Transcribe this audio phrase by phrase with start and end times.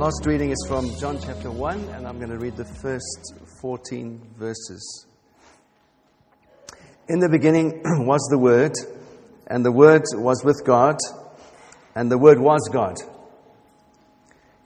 [0.00, 4.18] last reading is from John chapter 1, and I'm going to read the first 14
[4.38, 5.06] verses.
[7.10, 8.72] In the beginning was the Word,
[9.46, 10.96] and the Word was with God,
[11.94, 12.96] and the Word was God.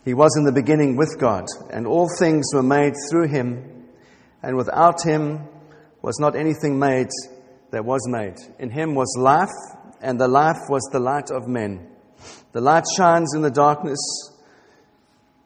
[0.05, 3.89] He was in the beginning with God, and all things were made through him,
[4.41, 5.49] and without him
[6.01, 7.09] was not anything made
[7.73, 8.37] that was made.
[8.61, 9.51] In him was life,
[10.01, 11.91] and the life was the light of men.
[12.53, 14.31] The light shines in the darkness,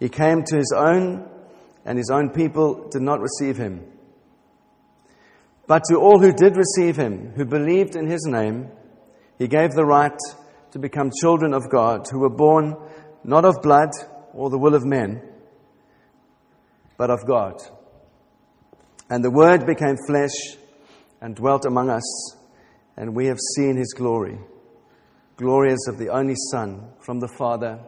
[0.00, 1.28] He came to his own,
[1.84, 3.86] and his own people did not receive him.
[5.68, 8.70] But to all who did receive him, who believed in his name,
[9.38, 10.18] he gave the right
[10.72, 12.74] to become children of God, who were born
[13.22, 13.90] not of blood
[14.32, 15.22] or the will of men,
[16.96, 17.62] but of God.
[19.08, 20.34] And the Word became flesh
[21.20, 22.36] and dwelt among us
[23.00, 24.38] and we have seen his glory.
[25.42, 27.80] As of the only Son from the Father,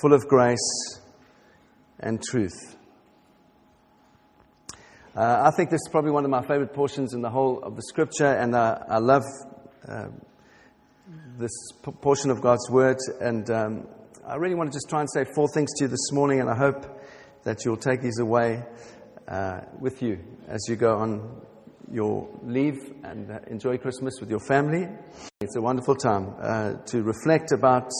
[0.00, 0.99] full of grace
[2.00, 2.76] and truth.
[5.14, 7.76] Uh, I think this is probably one of my favorite portions in the whole of
[7.76, 9.24] the scripture, and uh, I love
[9.86, 10.06] uh,
[11.36, 11.50] this
[11.84, 12.96] p- portion of God's word.
[13.20, 13.88] And um,
[14.26, 16.48] I really want to just try and say four things to you this morning, and
[16.48, 16.86] I hope
[17.42, 18.62] that you'll take these away
[19.26, 21.42] uh, with you as you go on
[21.90, 24.86] your leave and enjoy Christmas with your family.
[25.40, 27.90] It's a wonderful time uh, to reflect about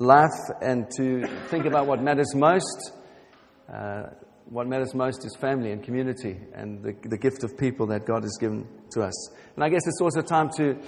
[0.00, 2.92] life and to think about what matters most.
[3.72, 4.10] Uh,
[4.48, 8.22] what matters most is family and community and the, the gift of people that God
[8.22, 9.30] has given to us.
[9.56, 10.78] And I guess it's also time to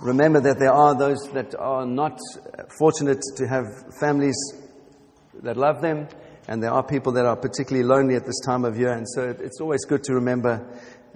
[0.00, 2.18] remember that there are those that are not
[2.78, 3.64] fortunate to have
[4.00, 4.36] families
[5.42, 6.08] that love them,
[6.46, 8.92] and there are people that are particularly lonely at this time of year.
[8.92, 10.66] And so it's always good to remember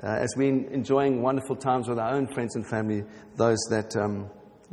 [0.03, 3.05] uh, as we're enjoying wonderful times with our own friends and family,
[3.37, 4.31] those that um,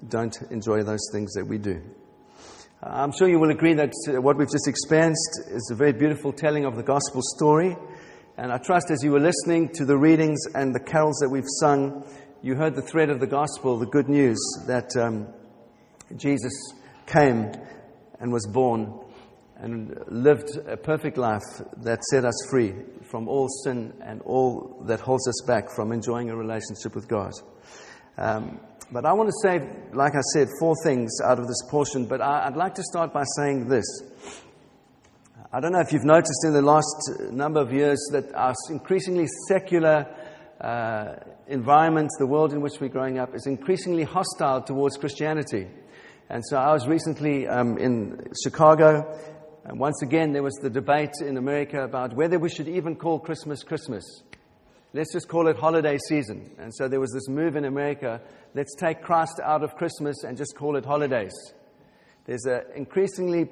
[0.07, 1.81] don't enjoy those things that we do.
[2.81, 6.31] I'm sure you will agree that uh, what we've just experienced is a very beautiful
[6.31, 7.75] telling of the gospel story.
[8.37, 11.43] And I trust as you were listening to the readings and the carols that we've
[11.59, 12.05] sung,
[12.41, 15.27] you heard the thread of the gospel, the good news that um,
[16.15, 16.53] Jesus
[17.05, 17.51] came
[18.21, 18.97] and was born
[19.57, 21.43] and lived a perfect life
[21.83, 22.73] that set us free
[23.11, 27.33] from all sin and all that holds us back from enjoying a relationship with God.
[28.17, 28.61] Um,
[28.91, 29.59] but I want to say,
[29.93, 33.13] like I said, four things out of this portion, but I, would like to start
[33.13, 33.85] by saying this.
[35.51, 39.27] I don't know if you've noticed in the last number of years that our increasingly
[39.47, 40.05] secular
[40.61, 41.15] uh,
[41.47, 45.67] environment, the world in which we're growing up, is increasingly hostile towards Christianity.
[46.29, 49.17] And so I was recently um, in Chicago
[49.69, 53.19] and once again, there was the debate in America about whether we should even call
[53.19, 54.03] Christmas Christmas.
[54.91, 56.49] Let's just call it holiday season.
[56.57, 58.21] And so there was this move in America
[58.55, 61.33] let's take Christ out of Christmas and just call it holidays.
[62.25, 63.49] There's an increasingly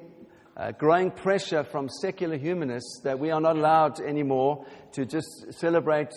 [0.56, 6.12] uh, growing pressure from secular humanists that we are not allowed anymore to just celebrate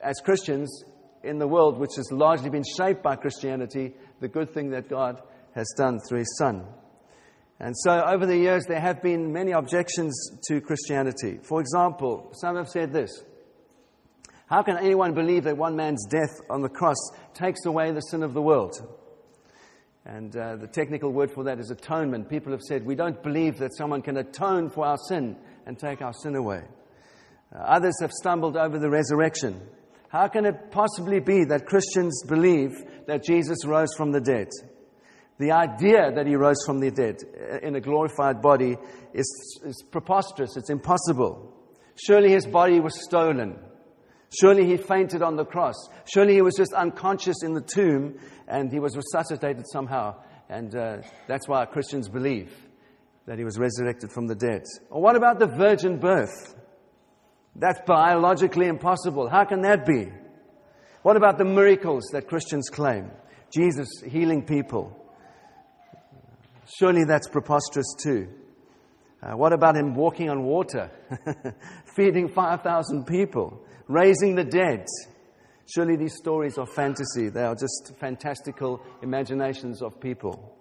[0.00, 0.84] as Christians
[1.22, 5.20] in the world, which has largely been shaped by Christianity, the good thing that God
[5.54, 6.64] has done through His Son.
[7.58, 10.14] And so, over the years, there have been many objections
[10.48, 11.38] to Christianity.
[11.42, 13.22] For example, some have said this
[14.50, 16.96] How can anyone believe that one man's death on the cross
[17.34, 18.74] takes away the sin of the world?
[20.04, 22.28] And uh, the technical word for that is atonement.
[22.28, 26.02] People have said, We don't believe that someone can atone for our sin and take
[26.02, 26.64] our sin away.
[27.54, 29.60] Uh, others have stumbled over the resurrection.
[30.08, 32.72] How can it possibly be that Christians believe
[33.06, 34.48] that Jesus rose from the dead?
[35.38, 38.76] The idea that he rose from the dead uh, in a glorified body
[39.14, 40.56] is, is preposterous.
[40.56, 41.54] It's impossible.
[41.94, 43.56] Surely his body was stolen.
[44.38, 45.74] Surely he fainted on the cross.
[46.12, 50.14] Surely he was just unconscious in the tomb and he was resuscitated somehow.
[50.48, 52.52] And uh, that's why Christians believe
[53.26, 54.62] that he was resurrected from the dead.
[54.88, 56.54] Or what about the virgin birth?
[57.56, 59.28] That's biologically impossible.
[59.28, 60.08] How can that be?
[61.02, 63.10] What about the miracles that Christians claim?
[63.52, 65.00] Jesus healing people,
[66.78, 68.28] Surely that's preposterous too.
[69.22, 70.90] Uh, what about him walking on water,
[71.94, 74.86] feeding 5,000 people, raising the dead?
[75.66, 77.28] Surely these stories are fantasy.
[77.28, 80.56] They are just fantastical imaginations of people.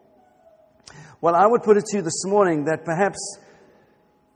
[1.21, 3.19] Well, I would put it to you this morning that perhaps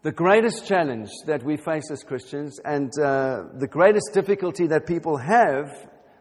[0.03, 5.15] The greatest challenge that we face as Christians and uh, the greatest difficulty that people
[5.15, 5.71] have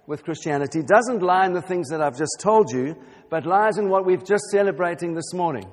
[0.07, 2.95] with Christianity doesn't lie in the things that I've just told you,
[3.29, 5.69] but lies in what we've just celebrating this morning.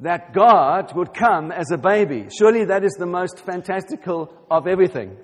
[0.00, 2.28] That God would come as a baby.
[2.36, 5.16] Surely that is the most fantastical of everything.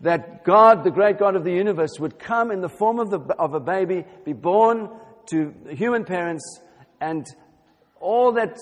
[0.00, 3.20] That God, the great God of the universe, would come in the form of, the,
[3.38, 4.90] of a baby, be born
[5.30, 6.60] to human parents,
[7.00, 7.26] and
[8.00, 8.56] all that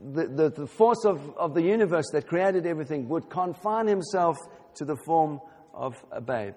[0.00, 4.36] the, the, the force of, of the universe that created everything would confine himself
[4.76, 5.40] to the form
[5.74, 6.54] of a babe.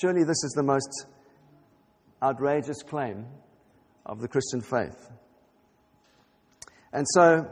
[0.00, 1.06] Surely this is the most
[2.22, 3.26] outrageous claim
[4.06, 5.10] of the Christian faith.
[6.94, 7.44] And so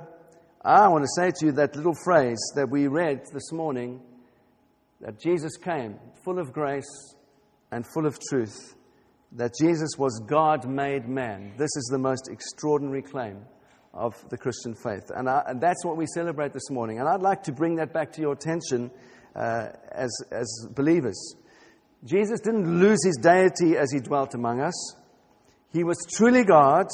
[0.65, 4.01] I want to say to you that little phrase that we read this morning
[5.01, 7.17] that Jesus came full of grace
[7.73, 8.57] and full of truth,
[9.33, 11.55] that Jesus was God made man.
[11.59, 13.45] This is the most extraordinary claim
[13.93, 15.11] of the Christian faith.
[15.13, 17.01] And, I, and, that's what we celebrate this morning.
[17.01, 18.93] And I'd like to bring that back to your attention
[19.35, 21.35] uh, as, as believers.
[22.05, 24.95] Jesus didn't lose his deity as he dwelt among us.
[25.73, 26.87] He was truly God,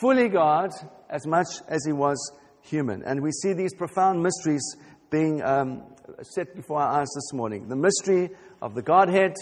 [0.00, 0.70] fully God,
[1.10, 2.18] as much as he was
[2.62, 3.02] human.
[3.04, 4.62] And we see these profound mysteries
[5.10, 5.82] being um,
[6.22, 9.34] set before our eyes this morning the mystery of the Godhead,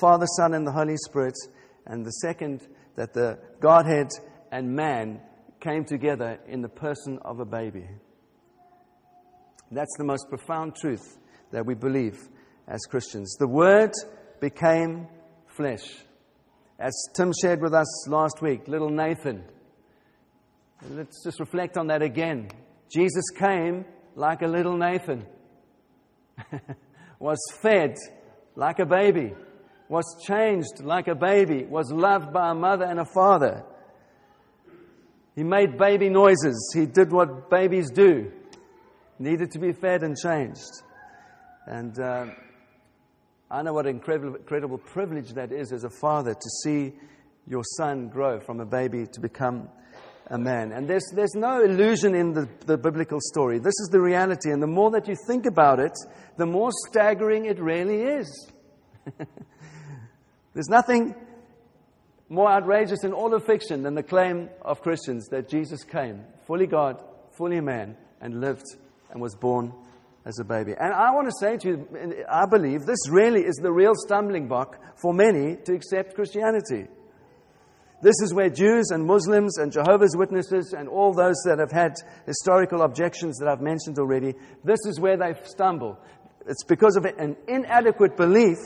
[0.00, 1.34] Father, Son, and the Holy Spirit,
[1.86, 2.66] and the second,
[2.96, 4.08] that the Godhead
[4.50, 5.20] and man
[5.60, 7.86] came together in the person of a baby.
[9.70, 11.18] That's the most profound truth
[11.50, 12.18] that we believe
[12.68, 13.36] as Christians.
[13.38, 13.92] The Word
[14.40, 15.08] became
[15.46, 15.94] flesh.
[16.78, 19.44] As Tim shared with us last week, little Nathan.
[20.90, 22.48] Let's just reflect on that again.
[22.92, 23.84] Jesus came
[24.14, 25.26] like a little Nathan,
[27.18, 27.96] was fed
[28.54, 29.34] like a baby,
[29.88, 33.64] was changed like a baby, was loved by a mother and a father.
[35.34, 36.72] He made baby noises.
[36.74, 38.32] He did what babies do.
[39.18, 40.82] Needed to be fed and changed.
[41.66, 42.26] And uh,
[43.50, 46.94] I know what an incredible, incredible privilege that is as a father to see
[47.46, 49.68] your son grow from a baby to become
[50.28, 50.72] a man.
[50.72, 53.58] And there's, there's no illusion in the, the biblical story.
[53.58, 54.50] This is the reality.
[54.50, 55.92] And the more that you think about it,
[56.36, 58.50] the more staggering it really is.
[60.54, 61.14] there's nothing
[62.28, 66.66] more outrageous in all of fiction than the claim of Christians that Jesus came, fully
[66.66, 67.02] God,
[67.36, 68.64] fully man, and lived
[69.10, 69.72] and was born
[70.24, 70.72] as a baby.
[70.78, 74.48] And I want to say to you, I believe this really is the real stumbling
[74.48, 76.88] block for many to accept Christianity.
[78.02, 81.94] This is where Jews and Muslims and Jehovah's Witnesses and all those that have had
[82.26, 84.34] historical objections that I've mentioned already,
[84.64, 85.98] this is where they stumble.
[86.46, 88.58] It's because of an inadequate belief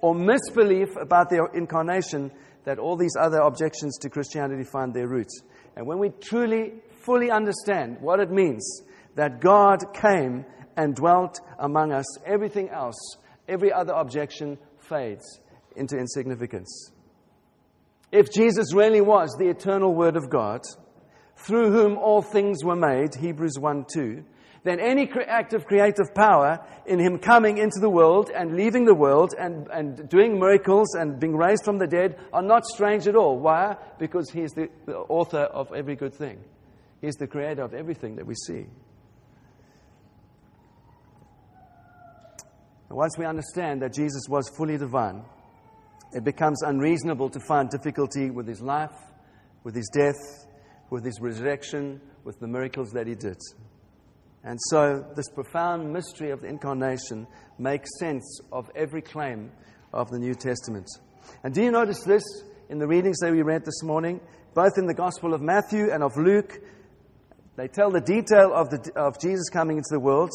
[0.00, 2.30] or misbelief about the incarnation
[2.64, 5.40] that all these other objections to Christianity find their roots.
[5.76, 6.74] And when we truly,
[7.04, 8.82] fully understand what it means
[9.16, 10.44] that God came
[10.76, 13.16] and dwelt among us, everything else,
[13.48, 15.40] every other objection fades
[15.74, 16.92] into insignificance.
[18.12, 20.62] If Jesus really was the eternal Word of God,
[21.36, 24.24] through whom all things were made, Hebrews 1 2,
[24.66, 28.94] then any act of creative power in him coming into the world and leaving the
[28.94, 33.14] world and, and doing miracles and being raised from the dead are not strange at
[33.14, 33.38] all.
[33.38, 33.76] Why?
[33.98, 36.42] Because he is the, the author of every good thing,
[37.00, 38.66] he is the creator of everything that we see.
[42.88, 45.24] And once we understand that Jesus was fully divine,
[46.12, 48.96] it becomes unreasonable to find difficulty with his life,
[49.64, 50.46] with his death,
[50.90, 53.38] with his resurrection, with the miracles that he did.
[54.44, 57.26] And so, this profound mystery of the incarnation
[57.58, 59.50] makes sense of every claim
[59.92, 60.86] of the New Testament.
[61.42, 62.22] And do you notice this
[62.68, 64.20] in the readings that we read this morning?
[64.54, 66.60] Both in the Gospel of Matthew and of Luke,
[67.56, 70.30] they tell the detail of, the, of Jesus coming into the world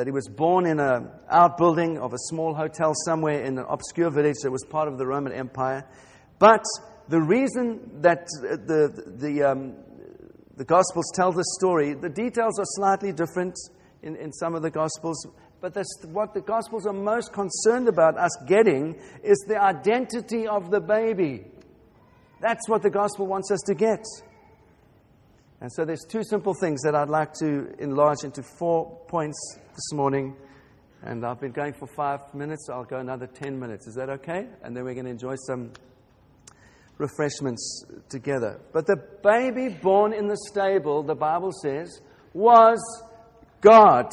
[0.00, 4.08] that he was born in an outbuilding of a small hotel somewhere in an obscure
[4.08, 5.86] village that was part of the Roman Empire.
[6.38, 6.64] But
[7.10, 9.74] the reason that the, the, um,
[10.56, 13.54] the Gospels tell this story, the details are slightly different
[14.02, 15.26] in, in some of the Gospels,
[15.60, 20.70] but this, what the Gospels are most concerned about us getting is the identity of
[20.70, 21.44] the baby.
[22.40, 24.02] That's what the Gospel wants us to get.
[25.60, 29.38] And so there's two simple things that I'd like to enlarge into four points
[29.74, 30.34] this morning.
[31.02, 32.68] And I've been going for five minutes.
[32.72, 33.86] I'll go another 10 minutes.
[33.86, 34.46] Is that okay?
[34.62, 35.72] And then we're going to enjoy some
[36.96, 38.58] refreshments together.
[38.72, 42.00] But the baby born in the stable, the Bible says,
[42.32, 42.80] was
[43.60, 44.10] God.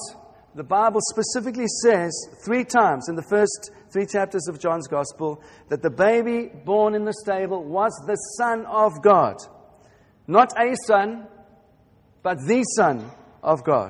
[0.55, 2.11] The Bible specifically says
[2.45, 7.05] three times in the first three chapters of John's Gospel that the baby born in
[7.05, 9.37] the stable was the Son of God.
[10.27, 11.27] Not a son,
[12.27, 13.09] but the Son
[13.41, 13.89] of God.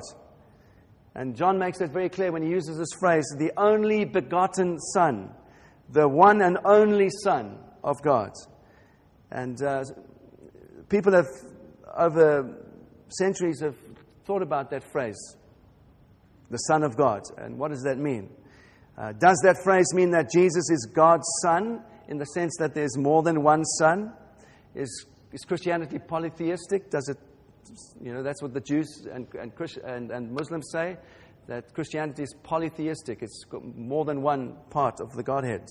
[1.15, 5.31] And John makes that very clear when he uses this phrase the only begotten Son,
[5.89, 8.29] the one and only Son of God.
[9.31, 9.85] And uh,
[10.87, 11.25] people have,
[11.97, 12.63] over
[13.09, 13.75] centuries, have
[14.25, 15.17] thought about that phrase,
[16.51, 17.23] the Son of God.
[17.39, 18.29] And what does that mean?
[18.95, 22.99] Uh, does that phrase mean that Jesus is God's Son in the sense that there's
[22.99, 24.13] more than one Son?
[24.75, 26.91] Is, is Christianity polytheistic?
[26.91, 27.17] Does it
[28.01, 29.51] you know, that's what the Jews and, and,
[29.83, 30.97] and, and Muslims say,
[31.47, 33.21] that Christianity is polytheistic.
[33.21, 35.69] It's more than one part of the Godhead.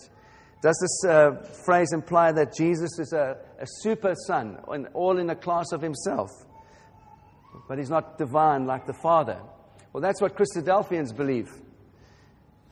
[0.63, 4.57] Does this uh, phrase imply that Jesus is a, a super son,
[4.95, 6.31] all in a class of himself?
[7.69, 9.39] But he's not divine like the Father.
[9.93, 11.51] Well, that's what Christadelphians believe.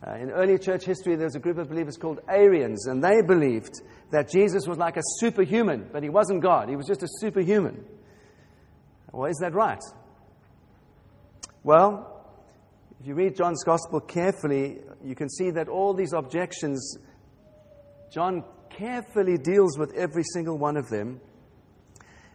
[0.07, 3.23] Uh, in early church history, there was a group of believers called Arians, and they
[3.23, 6.69] believed that Jesus was like a superhuman, but he wasn't God.
[6.69, 7.85] He was just a superhuman.
[9.15, 9.79] Well, is that right?
[11.63, 12.11] Well,
[13.01, 16.99] if you read John's Gospel carefully, you can see that all these objections,
[18.13, 21.21] John carefully deals with every single one of them.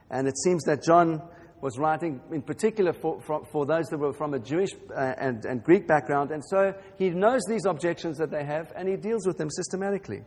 [0.09, 1.21] And it seems that John
[1.61, 5.43] was writing in particular for, for, for those that were from a Jewish uh, and,
[5.43, 6.31] and Greek background.
[6.31, 10.21] And so he knows these objections that they have and he deals with them systematically.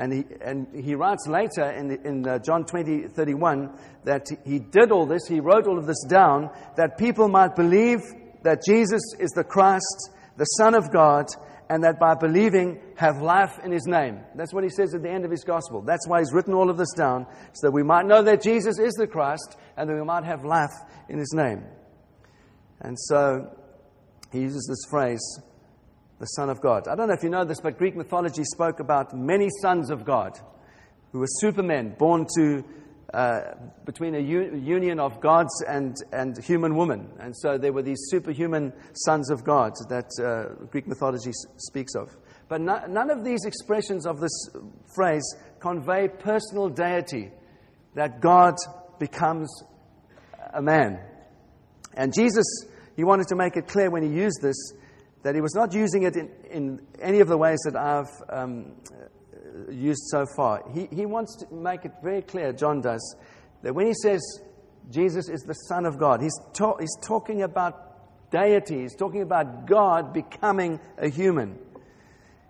[0.00, 5.04] And he, and he writes later in, in John 20, 31 that he did all
[5.04, 8.00] this, he wrote all of this down, that people might believe
[8.42, 11.26] that Jesus is the Christ, the Son of God,
[11.68, 14.20] and that by believing have life in his name.
[14.34, 15.82] That's what he says at the end of his gospel.
[15.82, 18.78] That's why he's written all of this down, so that we might know that Jesus
[18.78, 20.72] is the Christ and that we might have life
[21.10, 21.62] in his name.
[22.80, 23.54] And so
[24.32, 25.20] he uses this phrase,
[26.20, 26.86] the Son of God.
[26.86, 30.04] I don't know if you know this, but Greek mythology spoke about many sons of
[30.04, 30.38] God
[31.12, 32.62] who were supermen born to
[33.12, 33.40] uh,
[33.86, 37.10] between a u- union of gods and, and human woman.
[37.18, 41.96] And so there were these superhuman sons of God that uh, Greek mythology s- speaks
[41.96, 42.16] of.
[42.48, 44.50] But no- none of these expressions of this
[44.94, 45.24] phrase
[45.58, 47.32] convey personal deity,
[47.94, 48.54] that God
[49.00, 49.50] becomes
[50.54, 51.00] a man.
[51.94, 52.46] And Jesus,
[52.94, 54.72] he wanted to make it clear when he used this
[55.22, 58.72] that he was not using it in, in any of the ways that I've um,
[59.70, 60.62] used so far.
[60.72, 63.16] He, he wants to make it very clear, John does,
[63.62, 64.20] that when he says
[64.90, 69.66] Jesus is the Son of God, he's, ta- he's talking about deity, he's talking about
[69.66, 71.58] God becoming a human.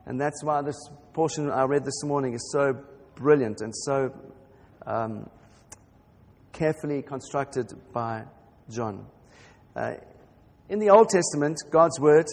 [0.06, 0.78] And that's why this
[1.12, 2.76] portion I read this morning is so
[3.16, 4.12] brilliant and so
[4.86, 5.28] um,
[6.52, 8.24] carefully constructed by
[8.70, 9.06] John.
[9.74, 9.94] Uh,
[10.68, 12.26] in the Old Testament, God's Word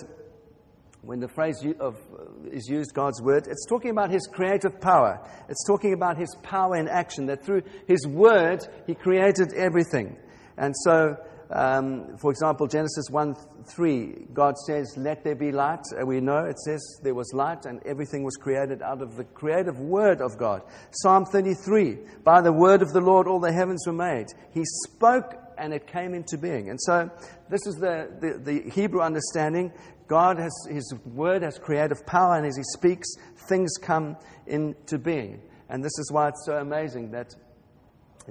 [1.07, 5.25] when the phrase of, uh, is used, God's word, it's talking about his creative power.
[5.47, 10.17] It's talking about his power in action, that through his word, he created everything.
[10.57, 11.15] And so,
[11.49, 13.35] um, for example, Genesis 1
[13.73, 15.79] 3, God says, Let there be light.
[15.97, 19.23] And we know it says there was light, and everything was created out of the
[19.23, 20.61] creative word of God.
[20.91, 24.27] Psalm 33, By the word of the Lord, all the heavens were made.
[24.53, 26.69] He spoke, and it came into being.
[26.69, 27.09] And so,
[27.49, 29.71] this is the, the, the Hebrew understanding.
[30.07, 33.07] God has, His word has creative power, and as He speaks,
[33.47, 35.41] things come into being.
[35.69, 37.35] And this is why it's so amazing that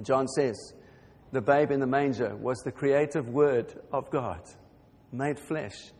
[0.01, 0.73] John says
[1.31, 4.41] the babe in the manger was the creative word of God
[5.11, 5.91] made flesh.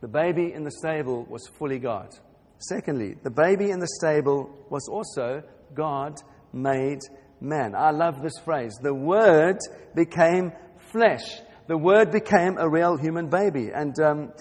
[0.00, 2.14] The baby in the stable was fully God.
[2.58, 5.42] Secondly, the baby in the stable was also
[5.74, 6.20] God
[6.52, 7.00] made
[7.40, 7.74] man.
[7.74, 8.74] I love this phrase.
[8.82, 9.58] The Word
[9.94, 10.52] became
[10.92, 13.70] flesh the Word became a real human baby.
[13.74, 14.32] And, um,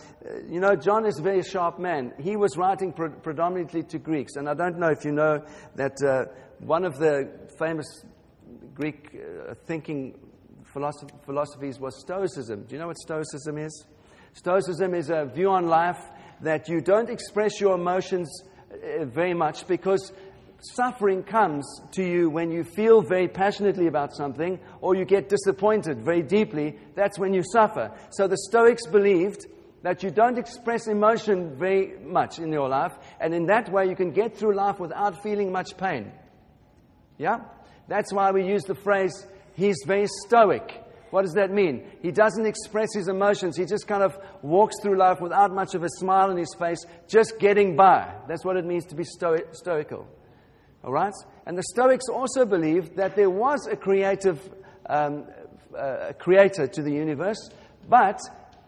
[0.50, 2.14] you know, John is a very sharp man.
[2.20, 4.36] He was writing pre- predominantly to Greeks.
[4.36, 5.42] And I don't know if you know
[5.76, 6.26] that uh,
[6.60, 7.86] one of the famous
[8.74, 10.20] Greek uh, thinking
[10.74, 12.64] philosoph- philosophies was Stoicism.
[12.64, 13.86] Do you know what Stoicism is?
[14.34, 16.00] Stoicism is a view on life
[16.42, 18.30] that you don't express your emotions
[18.72, 20.12] uh, very much because
[20.72, 26.06] Suffering comes to you when you feel very passionately about something or you get disappointed
[26.06, 26.78] very deeply.
[26.96, 27.92] That's when you suffer.
[28.12, 29.46] So the Stoics believed
[29.82, 33.96] that you don't express emotion very much in your life, and in that way you
[33.98, 36.14] can get through life without feeling much pain.
[37.18, 37.42] Yeah?
[37.90, 40.82] That's why we use the phrase, he's very stoic.
[41.10, 41.86] What does that mean?
[42.02, 43.58] He doesn't express his emotions.
[43.58, 46.86] He just kind of walks through life without much of a smile on his face,
[47.10, 48.16] just getting by.
[48.30, 50.08] That's what it means to be stoical.
[50.84, 51.14] All right?
[51.46, 54.40] And the Stoics also believed that there was a creative
[54.88, 55.26] um,
[55.78, 57.50] uh, creator to the universe,
[57.90, 58.20] but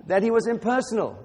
[0.07, 1.17] that he was impersonal,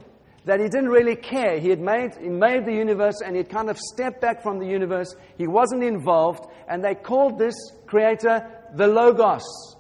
[0.44, 1.60] that he didn't really care.
[1.60, 4.66] He had made, he made the universe and he'd kind of stepped back from the
[4.66, 5.14] universe.
[5.38, 7.54] He wasn't involved, and they called this
[7.86, 9.76] creator the Logos.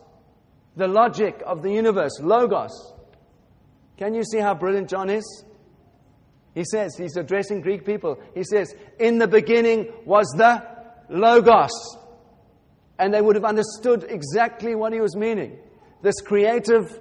[0.76, 2.92] the logic of the universe, Logos.
[3.98, 5.44] Can you see how brilliant John is?
[6.54, 8.18] He says, he's addressing Greek people.
[8.34, 10.66] He says, In the beginning was the
[11.10, 11.70] Logos.
[12.98, 15.58] And they would have understood exactly what he was meaning.
[16.02, 17.00] This creative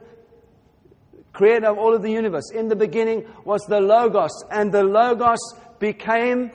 [1.34, 2.52] creator of all of the universe.
[2.54, 5.40] In the beginning was the Logos, and the Logos
[5.80, 6.52] became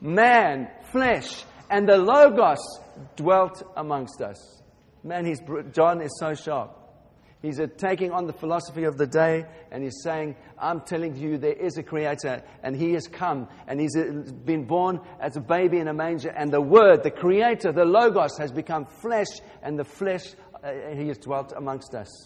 [0.00, 2.58] man, flesh, and the Logos
[3.16, 4.62] dwelt amongst us.
[5.02, 5.40] Man, he's,
[5.72, 6.83] John is so sharp.
[7.44, 11.52] He's taking on the philosophy of the day and he's saying, I'm telling you, there
[11.52, 15.88] is a creator and he has come and he's been born as a baby in
[15.88, 16.30] a manger.
[16.30, 19.26] And the word, the creator, the Logos, has become flesh
[19.62, 20.24] and the flesh,
[20.62, 22.24] uh, he has dwelt amongst us.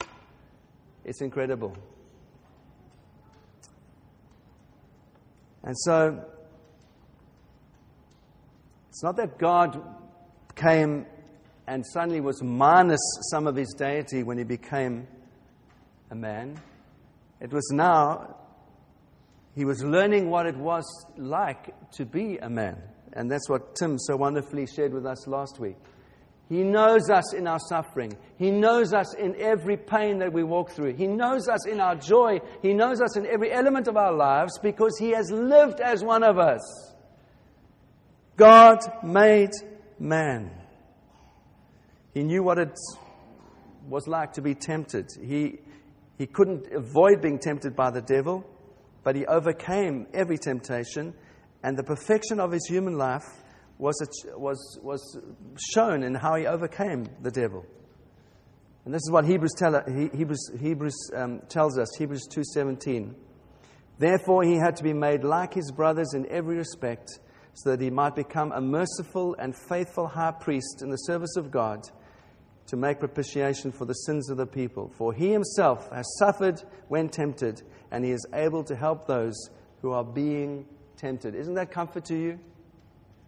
[1.04, 1.76] It's incredible.
[5.64, 6.24] And so,
[8.88, 9.82] it's not that God
[10.54, 11.06] came
[11.68, 15.06] and suddenly was minus some of his deity when he became
[16.10, 16.58] a man.
[17.40, 18.36] It was now
[19.54, 20.84] he was learning what it was
[21.18, 22.80] like to be a man.
[23.12, 25.76] And that's what Tim so wonderfully shared with us last week.
[26.48, 28.16] He knows us in our suffering.
[28.38, 30.94] He knows us in every pain that we walk through.
[30.94, 32.40] He knows us in our joy.
[32.62, 36.22] He knows us in every element of our lives because He has lived as one
[36.22, 36.94] of us.
[38.36, 39.50] God made
[39.98, 40.50] man.
[42.18, 42.76] He knew what it
[43.88, 45.06] was like to be tempted.
[45.24, 45.60] He,
[46.18, 48.44] he couldn't avoid being tempted by the devil,
[49.04, 51.14] but he overcame every temptation,
[51.62, 53.22] and the perfection of his human life
[53.78, 53.94] was,
[54.36, 55.20] was, was
[55.72, 57.64] shown in how he overcame the devil.
[58.84, 63.14] And this is what Hebrews, tell, Hebrews, Hebrews um, tells us, Hebrews 2.17.
[63.96, 67.10] Therefore he had to be made like his brothers in every respect,
[67.54, 71.52] so that he might become a merciful and faithful high priest in the service of
[71.52, 71.88] God,
[72.68, 74.92] to make propitiation for the sins of the people.
[74.96, 79.34] For he himself has suffered when tempted, and he is able to help those
[79.80, 81.34] who are being tempted.
[81.34, 82.38] Isn't that comfort to you?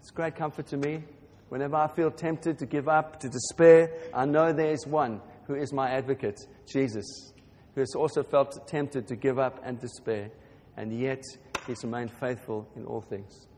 [0.00, 1.04] It's great comfort to me.
[1.48, 5.54] Whenever I feel tempted to give up, to despair, I know there is one who
[5.54, 6.38] is my advocate,
[6.70, 7.32] Jesus,
[7.74, 10.30] who has also felt tempted to give up and despair,
[10.76, 11.22] and yet
[11.66, 13.48] he's remained faithful in all things.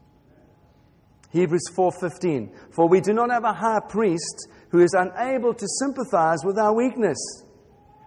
[1.32, 6.38] Hebrews 4:15 For we do not have a high priest who is unable to sympathize
[6.44, 7.18] with our weakness,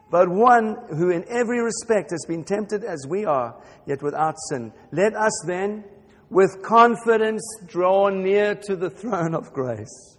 [0.10, 4.74] but one who in every respect has been tempted as we are, yet without sin.
[4.92, 5.84] Let us then,
[6.32, 10.18] with confidence, draw near to the throne of grace,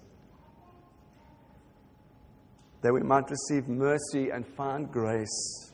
[2.83, 5.73] that we might receive mercy and find grace.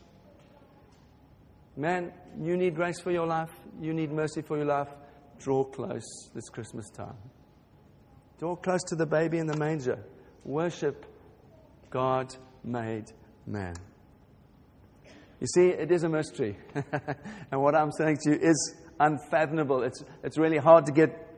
[1.77, 4.89] Man, you need grace for your life, you need mercy for your life.
[5.39, 7.17] Draw close this Christmas time.
[8.39, 10.03] Draw close to the baby in the manger
[10.45, 11.07] worship
[11.91, 13.13] God made
[13.47, 13.75] man.
[15.41, 16.57] You see, it is a mystery.
[17.51, 19.83] and what I'm saying to you is unfathomable.
[19.83, 21.29] It's, it's really hard to get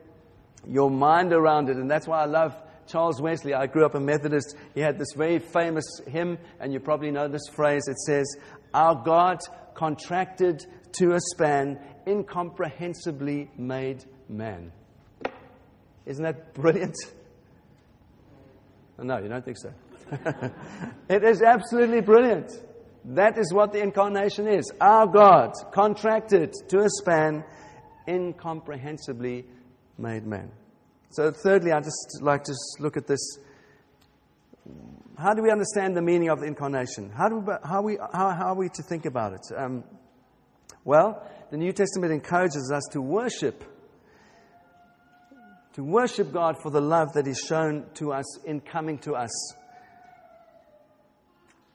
[0.67, 1.77] your mind around it.
[1.77, 2.55] And that's why I love
[2.87, 3.53] Charles Wesley.
[3.53, 4.55] I grew up a Methodist.
[4.73, 7.87] He had this very famous hymn, and you probably know this phrase.
[7.87, 8.25] It says,
[8.73, 9.39] Our God
[9.73, 10.63] contracted
[10.99, 14.71] to a span, incomprehensibly made man.
[16.05, 16.95] Isn't that brilliant?
[18.97, 19.73] No, you don't think so.
[21.09, 22.51] it is absolutely brilliant.
[23.05, 24.71] That is what the incarnation is.
[24.79, 27.43] Our God contracted to a span,
[28.07, 29.45] incomprehensibly
[29.97, 30.51] made man.
[31.11, 33.37] So, thirdly, I just like to look at this.
[35.17, 37.11] How do we understand the meaning of the incarnation?
[37.15, 39.55] How, do we, how, we, how, how are we to think about it?
[39.55, 39.83] Um,
[40.83, 43.63] well, the New Testament encourages us to worship
[45.75, 49.29] to worship God for the love that is shown to us in coming to us.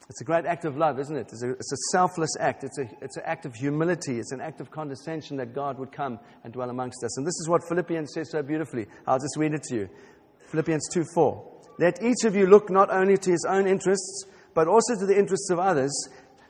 [0.09, 1.29] It's a great act of love, isn't it?
[1.31, 2.65] It's a, it's a, selfless act.
[2.65, 4.19] It's, a, it's an act of humility.
[4.19, 7.17] It's an act of condescension that God would come and dwell amongst us.
[7.19, 8.87] And this is what Philippians says so beautifully.
[9.07, 9.89] I'll just read it to you.
[10.51, 11.61] Philippians 2 4.
[11.79, 15.17] Let each of you look not only to his own interests, but also to the
[15.17, 15.93] interests of others.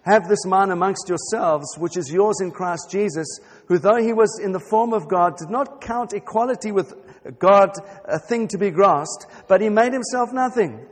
[0.02, 3.26] Have this mind amongst yourselves, which is yours in Christ Jesus,
[3.66, 6.94] who, though he was in the form of God, did not count equality with
[7.38, 7.70] God
[8.06, 10.86] a thing to be grasped, but he made himself nothing.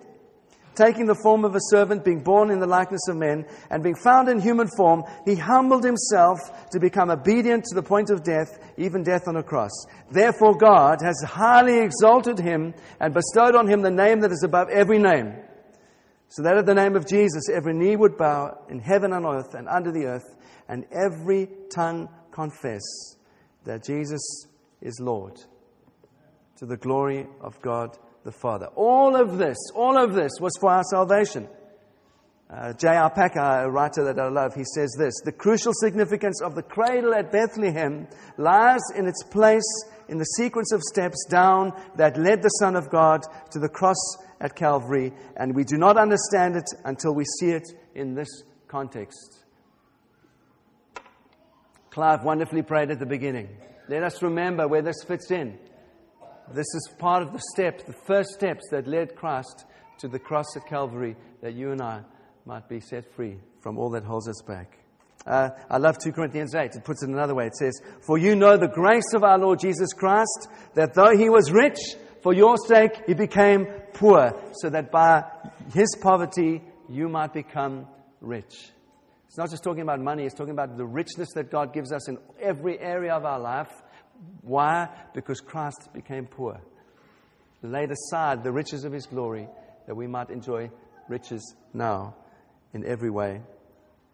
[0.75, 3.97] Taking the form of a servant, being born in the likeness of men, and being
[3.97, 6.39] found in human form, he humbled himself
[6.71, 9.73] to become obedient to the point of death, even death on a cross.
[10.11, 14.69] Therefore, God has highly exalted him and bestowed on him the name that is above
[14.69, 15.35] every name.
[16.29, 19.55] So that at the name of Jesus, every knee would bow in heaven and earth
[19.55, 20.37] and under the earth,
[20.69, 22.83] and every tongue confess
[23.65, 24.47] that Jesus
[24.81, 25.41] is Lord
[26.59, 28.67] to the glory of God the Father.
[28.75, 31.49] All of this, all of this was for our salvation.
[32.51, 33.11] Uh, J.I.
[33.11, 37.15] Packer, a writer that I love, he says this The crucial significance of the cradle
[37.15, 42.49] at Bethlehem lies in its place in the sequence of steps down that led the
[42.49, 47.15] Son of God to the cross at Calvary, and we do not understand it until
[47.15, 48.29] we see it in this
[48.67, 49.45] context.
[51.91, 53.49] Clive wonderfully prayed at the beginning.
[53.89, 55.59] Let us remember where this fits in.
[56.53, 59.67] This is part of the steps, the first steps that led Christ
[59.99, 62.03] to the cross at Calvary, that you and I
[62.47, 64.79] might be set free from all that holds us back.
[65.27, 66.77] Uh, I love 2 Corinthians 8.
[66.77, 67.47] It puts it another way.
[67.47, 71.29] It says, For you know the grace of our Lord Jesus Christ, that though he
[71.29, 71.79] was rich,
[72.23, 75.25] for your sake he became poor, so that by
[75.75, 77.87] his poverty you might become
[78.21, 78.71] rich.
[79.27, 82.09] It's not just talking about money, it's talking about the richness that God gives us
[82.09, 83.71] in every area of our life.
[84.43, 84.89] Why?
[85.15, 86.61] Because Christ became poor,
[87.63, 89.49] laid aside the riches of his glory
[89.87, 90.71] that we might enjoy
[91.09, 92.15] riches now
[92.73, 93.41] in every way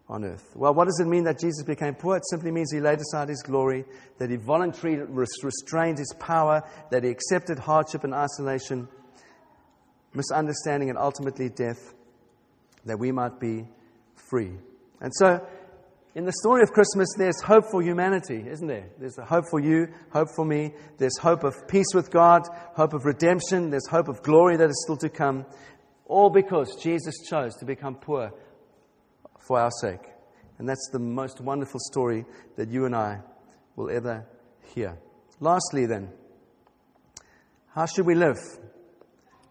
[0.07, 0.51] on earth.
[0.55, 2.17] Well, what does it mean that Jesus became poor?
[2.17, 3.85] It simply means he laid aside his glory,
[4.19, 8.87] that he voluntarily restrained his power, that he accepted hardship and isolation,
[10.13, 11.93] misunderstanding, and ultimately death,
[12.85, 13.67] that we might be
[14.29, 14.51] free.
[15.01, 15.45] And so,
[16.15, 18.87] in the story of Christmas, there's hope for humanity, isn't there?
[18.97, 20.73] There's hope for you, hope for me.
[20.97, 23.69] There's hope of peace with God, hope of redemption.
[23.69, 25.45] There's hope of glory that is still to come.
[26.05, 28.31] All because Jesus chose to become poor
[29.45, 29.99] for our sake.
[30.57, 32.23] And that's the most wonderful story
[32.55, 33.19] that you and I
[33.75, 34.25] will ever
[34.73, 34.97] hear.
[35.41, 36.13] Lastly, then,
[37.73, 38.37] how should we live?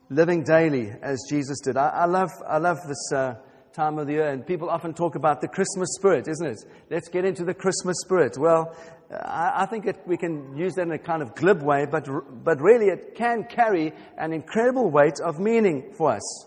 [0.09, 1.77] Living daily as Jesus did.
[1.77, 3.35] I, I love, I love this uh,
[3.75, 6.59] time of the year, and people often talk about the Christmas spirit, isn't it?
[6.91, 8.39] Let's get into the Christmas spirit.
[8.39, 8.77] Well,
[9.11, 12.07] I, I think it, we can use that in a kind of glib way, but,
[12.45, 16.47] but really it can carry an incredible weight of meaning for us.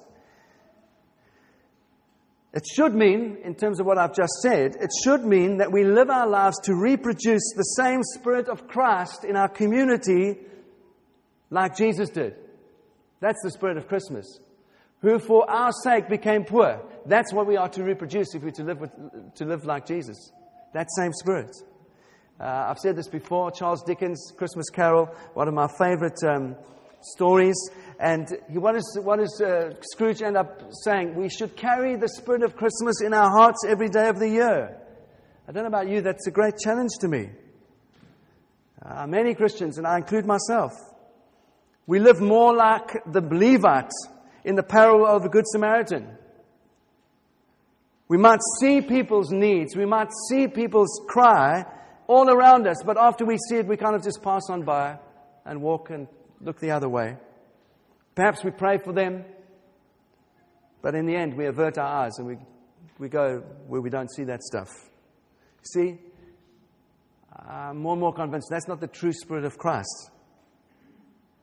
[2.54, 5.84] It should mean, in terms of what I've just said, it should mean that we
[5.84, 10.38] live our lives to reproduce the same Spirit of Christ in our community
[11.50, 12.36] like Jesus did.
[13.20, 14.40] That's the Spirit of Christmas.
[15.02, 16.82] Who for our sake became poor.
[17.06, 18.92] That's what we are to reproduce if we're to live, with,
[19.36, 20.32] to live like Jesus.
[20.74, 21.52] That same Spirit.
[22.40, 26.56] Uh, I've said this before Charles Dickens' Christmas Carol, one of my favorite um,
[27.02, 27.56] stories.
[28.00, 31.16] And he, what, is, what does uh, Scrooge end up saying?
[31.16, 34.78] We should carry the spirit of Christmas in our hearts every day of the year.
[35.48, 37.30] I don't know about you, that's a great challenge to me.
[38.84, 40.72] Uh, many Christians, and I include myself,
[41.88, 43.92] we live more like the Levite
[44.48, 46.08] in the parable of the Good Samaritan.
[48.08, 51.66] We might see people's needs, we might see people's cry
[52.08, 55.00] all around us, but after we see it, we kind of just pass on by
[55.46, 56.08] and walk and
[56.40, 57.18] look the other way.
[58.16, 59.26] Perhaps we pray for them,
[60.82, 62.38] but in the end, we avert our eyes and we,
[63.00, 64.70] we go where we don't see that stuff.
[65.74, 65.98] See,
[67.50, 70.10] I'm more and more convinced that's not the true spirit of Christ.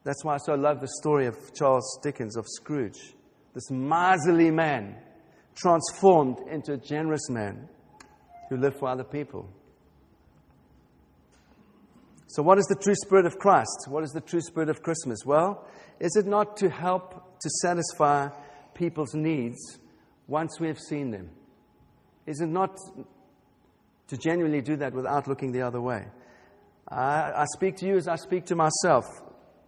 [0.05, 3.14] That's why I so love the story of Charles Dickens, of Scrooge.
[3.55, 4.97] This miserly man
[5.55, 7.69] transformed into a generous man
[8.49, 9.49] who lived for other people.
[12.27, 13.87] So, what is the true spirit of Christ?
[13.88, 15.21] What is the true spirit of Christmas?
[15.25, 15.67] Well,
[16.01, 18.29] is it not to help to satisfy
[18.75, 19.79] people's needs
[20.27, 21.31] once we have seen them?
[22.27, 22.77] Is it not
[24.09, 26.07] to genuinely do that without looking the other way?
[26.88, 29.05] I, I speak to you as I speak to myself,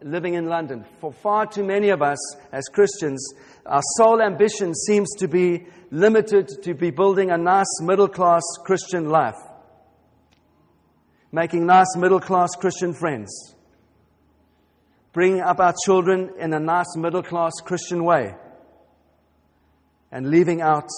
[0.02, 0.84] living in London.
[1.00, 2.18] For far too many of us
[2.52, 3.26] as Christians,
[3.64, 9.08] our sole ambition seems to be limited to be building a nice middle class Christian
[9.08, 9.36] life
[11.32, 13.54] making nice middle class Christian friends,
[15.12, 18.34] bringing up our children in a nice middle class Christian way,
[20.10, 20.88] and leaving out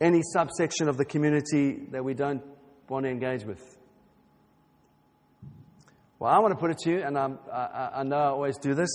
[0.00, 2.42] any subsection of the community that we don't
[2.88, 3.77] want to engage with.
[6.18, 8.58] Well, I want to put it to you, and um, I, I know I always
[8.58, 8.90] do this.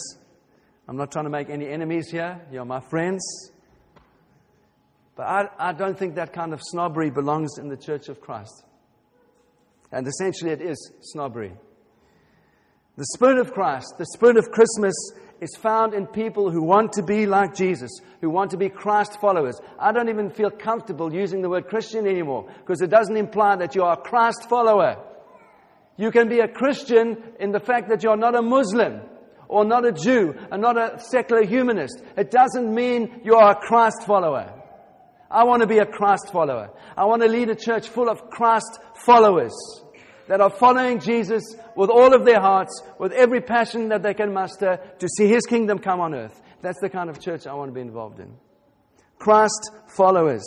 [0.90, 2.42] I'm not trying to make any enemies here.
[2.52, 3.52] You're my friends.
[5.16, 8.66] But I, I don't think that kind of snobbery belongs in the church of Christ.
[9.90, 11.54] And essentially, it is snobbery.
[12.98, 14.94] The Spirit of Christ, the Spirit of Christmas,
[15.40, 19.20] is found in people who want to be like Jesus, who want to be Christ
[19.22, 19.62] followers.
[19.80, 23.76] I don't even feel comfortable using the word Christian anymore because it doesn't imply that
[23.76, 24.98] you are a Christ follower.
[25.97, 29.01] You can be a Christian in the fact that you're not a Muslim
[29.47, 32.01] or not a Jew and not a secular humanist.
[32.17, 34.51] It doesn't mean you are a Christ follower.
[35.29, 36.69] I want to be a Christ follower.
[36.95, 39.53] I want to lead a church full of Christ followers
[40.27, 41.43] that are following Jesus
[41.75, 45.45] with all of their hearts, with every passion that they can muster to see His
[45.45, 46.41] kingdom come on earth.
[46.62, 48.34] That's the kind of church I want to be involved in.
[49.19, 50.43] Christ followers,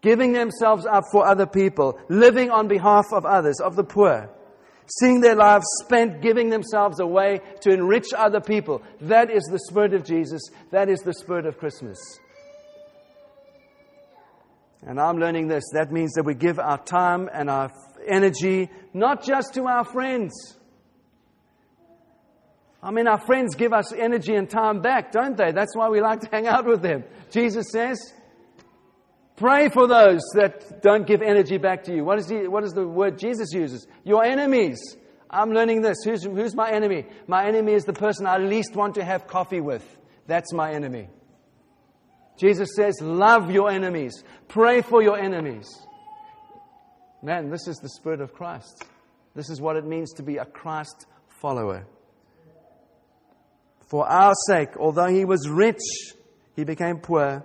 [0.00, 4.30] giving themselves up for other people, living on behalf of others, of the poor,
[4.98, 8.82] seeing their lives spent giving themselves away to enrich other people.
[9.00, 10.42] That is the spirit of Jesus.
[10.70, 11.98] That is the spirit of Christmas.
[14.84, 15.64] And I'm learning this.
[15.72, 17.70] That means that we give our time and our
[18.06, 20.56] energy not just to our friends.
[22.82, 25.52] I mean, our friends give us energy and time back, don't they?
[25.52, 27.04] That's why we like to hang out with them.
[27.30, 28.12] Jesus says,
[29.36, 32.04] Pray for those that don't give energy back to you.
[32.04, 33.86] What is, the, what is the word Jesus uses?
[34.04, 34.78] Your enemies.
[35.30, 35.98] I'm learning this.
[36.04, 37.06] Who's, who's my enemy?
[37.26, 39.84] My enemy is the person I least want to have coffee with.
[40.26, 41.08] That's my enemy.
[42.36, 45.68] Jesus says, Love your enemies, pray for your enemies.
[47.22, 48.84] Man, this is the Spirit of Christ.
[49.34, 51.06] This is what it means to be a Christ
[51.40, 51.86] follower.
[53.88, 55.82] For our sake, although he was rich,
[56.56, 57.44] he became poor,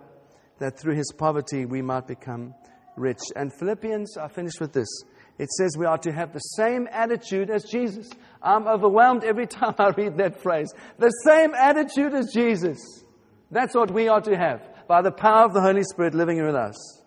[0.60, 2.54] that through his poverty we might become
[2.96, 3.20] rich.
[3.36, 4.88] And Philippians, I finish with this.
[5.38, 8.10] It says we are to have the same attitude as Jesus.
[8.42, 10.74] I'm overwhelmed every time I read that phrase.
[10.98, 12.80] The same attitude as Jesus.
[13.52, 16.56] That's what we are to have by the power of the Holy Spirit living in
[16.56, 17.02] us.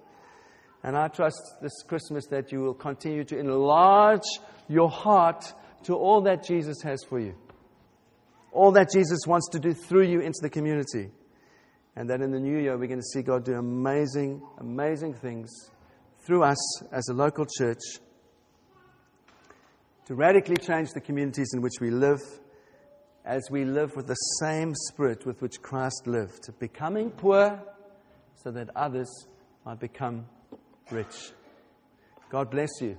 [0.82, 4.22] And I trust this Christmas that you will continue to enlarge
[4.68, 5.52] your heart
[5.84, 7.34] to all that Jesus has for you,
[8.52, 11.10] all that Jesus wants to do through you into the community.
[11.96, 15.50] And that in the new year, we're going to see God do amazing, amazing things
[16.20, 17.81] through us as a local church
[20.07, 22.20] to radically change the communities in which we live
[23.24, 27.62] as we live with the same spirit with which Christ lived, becoming poor
[28.35, 29.09] so that others
[29.64, 30.26] might become
[30.90, 31.33] rich.
[32.31, 32.96] God bless you.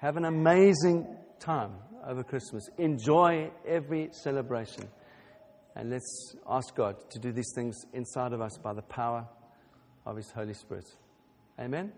[0.00, 1.06] Have an amazing
[1.38, 1.72] time
[2.06, 2.68] over Christmas.
[2.78, 4.88] Enjoy every celebration.
[5.76, 9.26] And let's ask God to do these things inside of us by the power
[10.06, 10.86] of His Holy Spirit.
[11.58, 11.92] Amen.